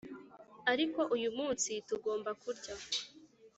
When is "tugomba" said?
1.87-2.31